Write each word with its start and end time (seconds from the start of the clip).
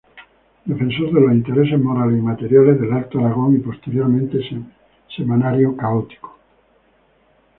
Defensor 0.65 1.13
de 1.13 1.21
los 1.21 1.31
intereses 1.31 1.79
morales 1.79 2.17
y 2.17 2.21
materiales 2.23 2.81
del 2.81 2.91
Alto 2.91 3.19
Aragón" 3.19 3.55
y 3.55 3.59
posteriormente 3.59 4.39
"Semanario 5.15 5.77
católico". 5.77 6.39